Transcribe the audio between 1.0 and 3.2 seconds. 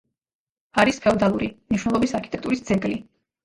ფედერალური მნიშვნელობის არქიტექტურის ძეგლი.